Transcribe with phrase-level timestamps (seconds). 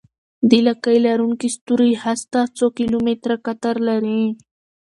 [0.49, 4.21] د لکۍ لرونکي ستوري هسته څو کیلومتره قطر لري.